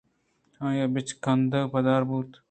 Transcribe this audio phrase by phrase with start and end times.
[0.65, 2.29] آئی ءِ بچکندگ پدّر بوت